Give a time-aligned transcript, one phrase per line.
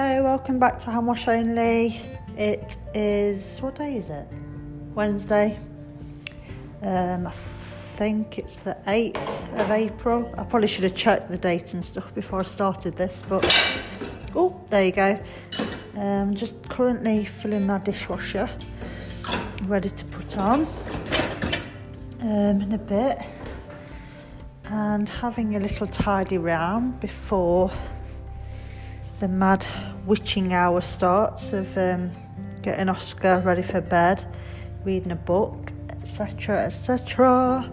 [0.00, 2.00] Hello, welcome back to Hand Wash Only.
[2.36, 4.28] It is what day is it?
[4.94, 5.58] Wednesday.
[6.82, 10.32] Um, I think it's the 8th of April.
[10.38, 13.44] I probably should have checked the date and stuff before I started this, but
[14.36, 15.18] oh, there you go.
[15.96, 18.48] Um, just currently filling my dishwasher,
[19.64, 20.64] ready to put on
[22.20, 23.18] um, in a bit,
[24.66, 27.72] and having a little tidy round before
[29.18, 29.66] the mad
[30.08, 32.10] witching hour starts of um,
[32.62, 34.24] getting Oscar ready for bed,
[34.82, 37.70] reading a book, etc., etc.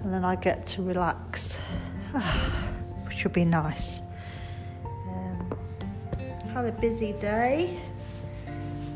[0.00, 1.56] And then I get to relax,
[3.06, 4.00] which would be nice.
[4.84, 5.58] Um,
[6.54, 7.80] had a busy day,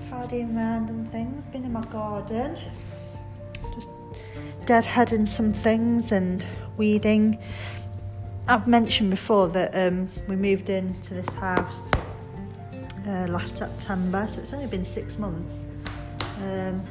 [0.09, 2.57] tidying around and things, been in my garden,
[3.75, 3.91] just
[4.61, 6.47] deadheading some things and
[6.77, 7.37] weeding.
[8.47, 11.91] I've mentioned before that um, we moved into this house
[13.07, 15.59] uh, last September, so it's only been six months.
[16.43, 16.83] Um,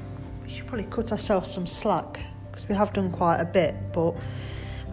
[0.43, 2.21] we should probably cut ourselves some slack
[2.51, 4.15] because we have done quite a bit, but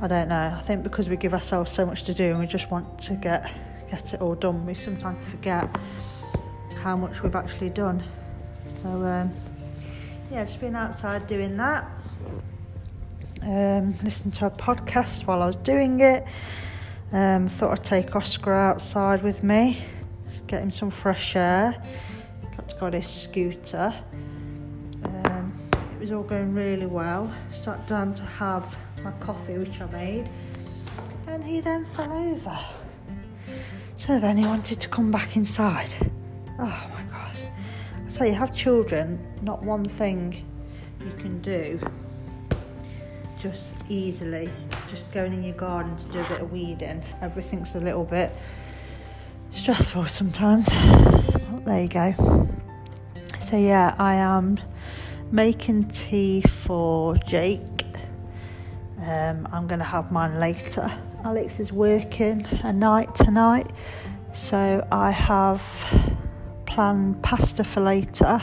[0.01, 0.55] I don't know.
[0.57, 3.15] I think because we give ourselves so much to do and we just want to
[3.15, 3.51] get
[3.91, 5.69] get it all done, we sometimes forget
[6.77, 8.03] how much we've actually done.
[8.69, 9.33] So um,
[10.31, 11.89] yeah, just been outside doing that
[13.47, 16.25] um, listened to a podcast while I was doing it.
[17.13, 19.79] Um, thought I'd take Oscar outside with me,
[20.47, 21.83] get him some fresh air.
[22.57, 23.93] Got to go on his scooter.
[25.05, 27.33] Um, it was all going really well.
[27.51, 30.29] Sat down to have my coffee, which I made,
[31.27, 32.59] and he then fell over.
[33.97, 35.95] So then he wanted to come back inside.
[36.59, 37.37] Oh my god.
[38.07, 40.45] I tell you, have children, not one thing
[41.01, 41.81] you can do
[43.41, 44.51] just easily.
[44.89, 47.03] Just going in your garden to do a bit of weeding.
[47.21, 48.33] Everything's a little bit
[49.57, 50.69] stressful sometimes.
[50.71, 52.49] Well, there you go.
[53.41, 54.61] So, yeah, I am
[55.33, 57.85] making tea for Jake.
[59.01, 60.91] Um, I'm going to have mine later.
[61.25, 63.73] Alex is working a night tonight,
[64.33, 65.63] so I have
[66.67, 68.41] planned pasta for later,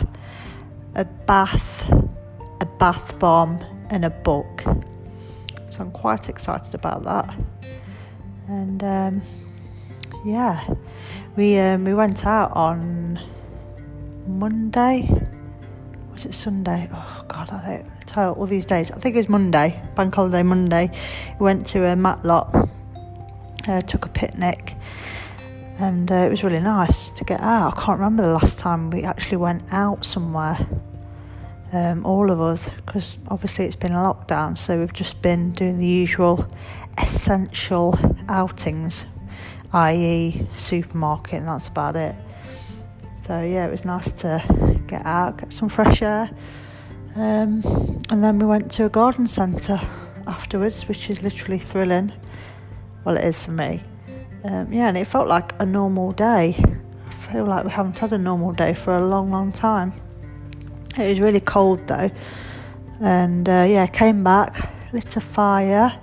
[0.96, 1.90] a bath,
[2.59, 4.63] a bath bomb, and a book.
[5.68, 7.34] So I'm quite excited about that.
[8.47, 9.22] And um,
[10.23, 10.73] yeah,
[11.35, 13.19] we um, we went out on
[14.28, 15.09] Monday.
[16.11, 16.89] Was it Sunday?
[16.94, 18.91] Oh God, I don't tell all these days.
[18.91, 20.91] I think it was Monday, Bank Holiday Monday.
[21.39, 22.69] We went to a Matlock,
[23.67, 24.75] uh, took a picnic,
[25.79, 27.78] and uh, it was really nice to get out.
[27.78, 30.67] I can't remember the last time we actually went out somewhere
[31.73, 35.79] um, all of us, because obviously it's been a lockdown, so we've just been doing
[35.79, 36.47] the usual
[37.00, 37.97] essential
[38.29, 39.05] outings,
[39.73, 42.16] i.e., supermarket, and that's about it.
[43.25, 46.29] So, yeah, it was nice to get out, get some fresh air.
[47.16, 47.61] Um,
[48.09, 49.79] and then we went to a garden centre
[50.28, 52.11] afterwards, which is literally thrilling.
[53.06, 53.81] Well, it is for me.
[54.44, 56.55] Um, yeah, and it felt like a normal day.
[57.07, 59.94] I feel like we haven't had a normal day for a long, long time.
[60.97, 62.11] It was really cold though,
[63.00, 65.97] and uh, yeah, came back, lit a fire,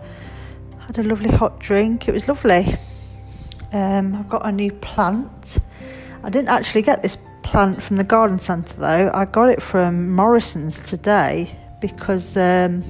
[0.80, 2.08] had a lovely hot drink.
[2.08, 2.74] It was lovely.
[3.72, 5.58] Um, I've got a new plant.
[6.22, 9.10] I didn't actually get this plant from the garden centre though.
[9.14, 12.84] I got it from Morrison's today because um,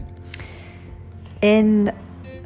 [1.43, 1.93] in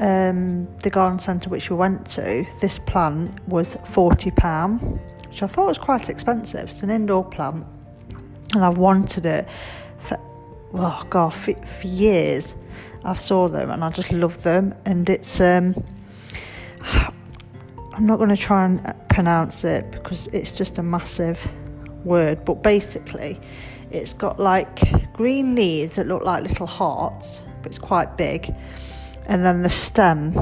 [0.00, 5.47] um, the garden centre which we went to, this plant was forty pound, which I
[5.47, 6.69] thought was quite expensive.
[6.69, 7.66] It's an indoor plant
[8.55, 9.49] and I've wanted it
[9.99, 10.19] for
[10.75, 12.56] oh god for, for years.
[13.05, 15.75] I saw them and I just love them, and it's um,
[17.94, 21.49] I'm not going to try and uh, pronounce it because it's just a massive
[22.05, 23.41] word, but basically,
[23.91, 28.54] it's got like green leaves that look like little hearts, but it's quite big,
[29.27, 30.33] and then the stem,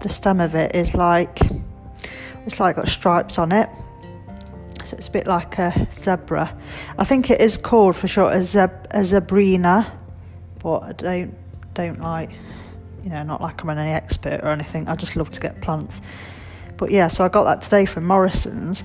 [0.00, 1.40] the stem of it is like
[2.46, 3.68] it's like got stripes on it
[4.84, 6.56] so it's a bit like a zebra.
[6.98, 9.90] I think it is called for sure a, zeb- a zebrina,
[10.58, 11.34] but I don't
[11.74, 12.30] don't like,
[13.02, 14.88] you know, not like I'm an expert or anything.
[14.88, 16.00] I just love to get plants.
[16.82, 18.82] But yeah, so I got that today from Morrison's.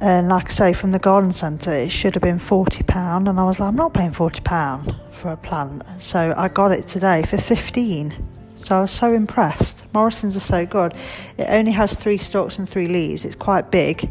[0.00, 3.28] And like I say, from the garden centre, it should have been £40.
[3.28, 5.82] And I was like, I'm not paying £40 for a plant.
[5.98, 8.14] So I got it today for 15
[8.56, 9.84] So I was so impressed.
[9.92, 10.94] Morrison's are so good.
[11.36, 13.26] It only has three stalks and three leaves.
[13.26, 14.10] It's quite big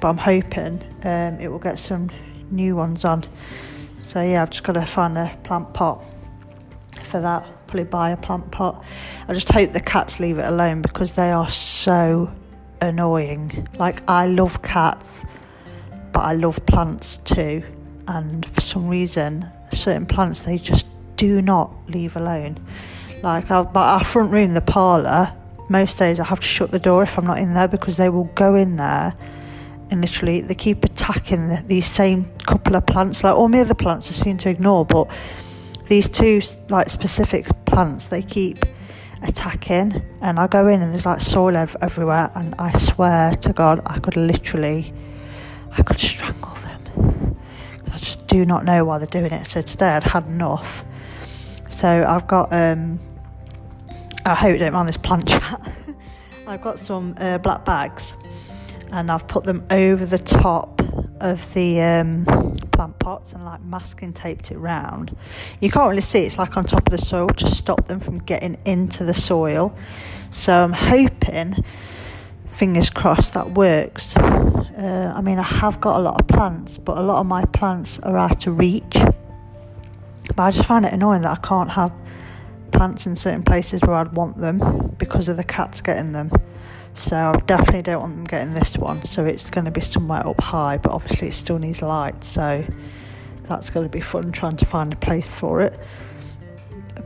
[0.00, 2.10] but I'm hoping um, it will get some
[2.50, 3.24] new ones on.
[3.98, 6.02] So yeah, I've just got to find a plant pot
[7.04, 7.46] for that.
[7.70, 8.84] Probably buy a plant pot.
[9.28, 12.28] I just hope the cats leave it alone because they are so
[12.80, 13.68] annoying.
[13.78, 15.24] Like, I love cats,
[16.10, 17.62] but I love plants too.
[18.08, 22.58] And for some reason, certain plants they just do not leave alone.
[23.22, 25.32] Like, our, our front room, the parlour,
[25.68, 28.08] most days I have to shut the door if I'm not in there because they
[28.08, 29.14] will go in there
[29.92, 33.22] and literally they keep attacking the, these same couple of plants.
[33.22, 35.08] Like all my other plants, I seem to ignore, but
[35.90, 38.64] these two like specific plants, they keep
[39.22, 40.00] attacking.
[40.22, 43.82] And I go in and there's like soil ev- everywhere, and I swear to God,
[43.84, 44.94] I could literally,
[45.76, 47.36] I could strangle them.
[47.92, 49.46] I just do not know why they're doing it.
[49.46, 50.84] So today I'd had enough.
[51.68, 53.00] So I've got um,
[54.24, 55.72] I hope you don't mind this plant chat.
[56.46, 58.16] I've got some uh, black bags
[58.92, 60.79] and I've put them over the top
[61.20, 62.24] of the um,
[62.72, 65.16] plant pots and like masking taped it round.
[65.60, 68.18] You can't really see it's like on top of the soil to stop them from
[68.18, 69.76] getting into the soil.
[70.30, 71.56] So I'm hoping,
[72.48, 74.16] fingers crossed, that works.
[74.16, 77.44] Uh, I mean, I have got a lot of plants, but a lot of my
[77.44, 78.96] plants are out of reach.
[80.36, 81.92] But I just find it annoying that I can't have
[82.70, 86.30] plants in certain places where I'd want them because of the cats getting them.
[86.94, 89.04] So I definitely don't want them getting this one.
[89.04, 92.22] So it's going to be somewhere up high, but obviously it still needs light.
[92.24, 92.64] So
[93.44, 95.78] that's going to be fun trying to find a place for it.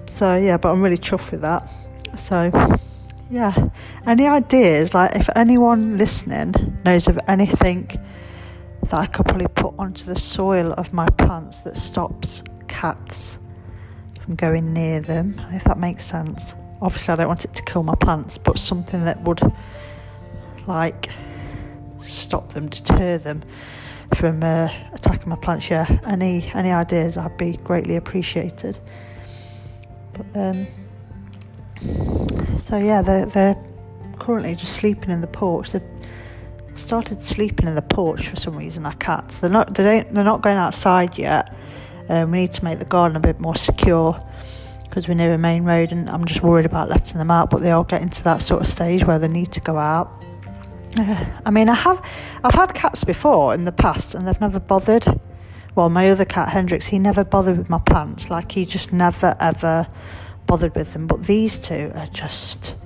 [0.07, 1.71] So yeah, but I'm really chuffed with that.
[2.17, 2.51] So
[3.31, 3.71] yeah,
[4.07, 4.95] any ideas?
[4.95, 6.55] Like if anyone listening
[6.85, 7.91] knows of anything
[8.83, 13.39] that I could probably put onto the soil of my plants that stops cats
[14.21, 16.55] from going near them, if that makes sense.
[16.83, 19.41] Obviously, I don't want it to kill my plants, but something that would
[20.67, 21.11] like
[22.01, 23.43] stop them, deter them
[24.15, 25.71] from uh, attacking my plants.
[25.71, 27.17] Yeah, any any ideas?
[27.17, 28.79] I'd be greatly appreciated.
[30.13, 30.67] But, um,
[32.59, 33.57] so yeah, they're they're
[34.19, 35.73] currently just sleeping in the porch.
[35.73, 35.83] They've
[36.75, 38.87] started sleeping in the porch for some reason.
[38.87, 39.39] Our cats.
[39.39, 39.75] They're not.
[39.75, 40.15] They don't.
[40.15, 41.57] They're not going outside yet.
[42.09, 44.21] Um, we need to make the garden a bit more secure
[44.95, 47.51] because we're near a main road, and I'm just worried about letting them out.
[47.51, 50.25] But they are getting to that sort of stage where they need to go out.
[50.97, 51.99] Uh, I mean, I have,
[52.45, 55.05] I've had cats before in the past, and they've never bothered.
[55.75, 58.31] Well, my other cat Hendrix, he never bothered with my plants.
[58.31, 59.89] Like he just never ever
[60.47, 61.09] bothered with them.
[61.09, 62.77] But these two are just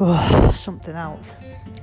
[0.00, 1.34] oh, something else.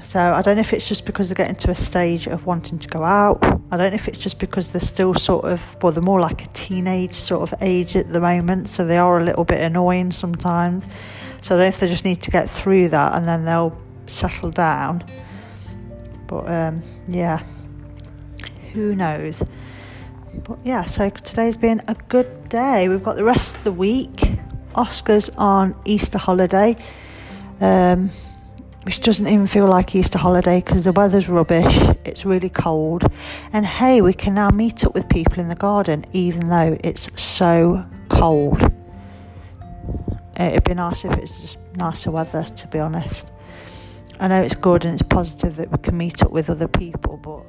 [0.01, 2.79] So I don't know if it's just because they're getting to a stage of wanting
[2.79, 3.43] to go out.
[3.71, 6.43] I don't know if it's just because they're still sort of, well, they're more like
[6.43, 8.69] a teenage sort of age at the moment.
[8.69, 10.85] So they are a little bit annoying sometimes.
[11.41, 13.77] So I don't know if they just need to get through that and then they'll
[14.07, 15.03] settle down.
[16.27, 17.43] But um, yeah,
[18.73, 19.43] who knows?
[20.43, 22.89] But yeah, so today's been a good day.
[22.89, 24.37] We've got the rest of the week.
[24.75, 26.75] Oscar's on Easter holiday.
[27.59, 28.11] Um,
[28.83, 33.03] which doesn't even feel like Easter holiday because the weather's rubbish, it's really cold,
[33.51, 37.09] and hey, we can now meet up with people in the garden even though it's
[37.21, 38.71] so cold.
[40.39, 43.31] It'd be nice if it's just nicer weather, to be honest.
[44.19, 47.17] I know it's good and it's positive that we can meet up with other people,
[47.17, 47.43] but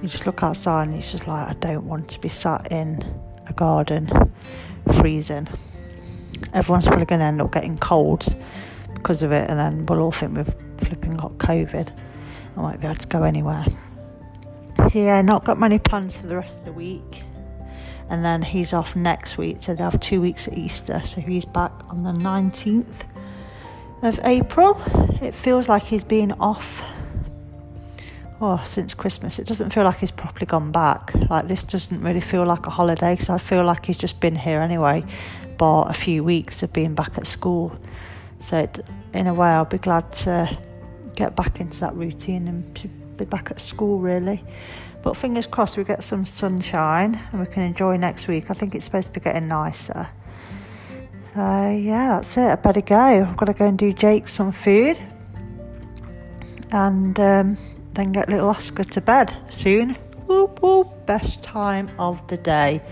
[0.00, 3.04] you just look outside and it's just like, I don't want to be sat in
[3.48, 4.32] a garden
[4.94, 5.46] freezing.
[6.52, 8.34] Everyone's probably going to end up getting colds
[8.94, 11.92] because of it, and then we'll all think we've flipping got COVID.
[12.56, 13.66] I won't be able to go anywhere.
[14.90, 17.22] So yeah, not got many plans for the rest of the week.
[18.08, 21.00] And then he's off next week, so they have two weeks at Easter.
[21.04, 23.04] So he's back on the 19th
[24.02, 24.82] of April.
[25.22, 26.84] It feels like he's been off
[28.42, 29.38] oh, since Christmas.
[29.38, 31.14] It doesn't feel like he's properly gone back.
[31.30, 34.36] Like this doesn't really feel like a holiday because I feel like he's just been
[34.36, 35.04] here anyway,
[35.62, 37.78] but a few weeks of being back at school.
[38.40, 40.58] So, it, in a way, I'll be glad to
[41.14, 44.42] get back into that routine and be back at school, really.
[45.04, 48.50] But fingers crossed we get some sunshine and we can enjoy next week.
[48.50, 50.08] I think it's supposed to be getting nicer.
[51.32, 52.50] So, yeah, that's it.
[52.50, 52.96] I better go.
[52.96, 54.98] I've got to go and do Jake some food
[56.72, 57.56] and um,
[57.92, 59.90] then get little Oscar to bed soon.
[60.26, 61.06] Whoop, whoop.
[61.06, 62.82] Best time of the day.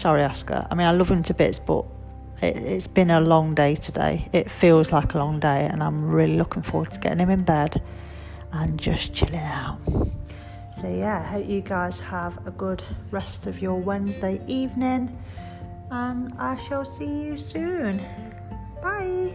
[0.00, 0.66] Sorry, Oscar.
[0.70, 1.84] I mean, I love him to bits, but
[2.40, 4.30] it, it's been a long day today.
[4.32, 7.42] It feels like a long day, and I'm really looking forward to getting him in
[7.42, 7.82] bed
[8.50, 9.78] and just chilling out.
[10.80, 15.22] So, yeah, I hope you guys have a good rest of your Wednesday evening,
[15.90, 18.00] and I shall see you soon.
[18.82, 19.34] Bye.